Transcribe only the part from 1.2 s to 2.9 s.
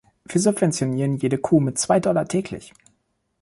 Kuh mit zwei Dollar täglich.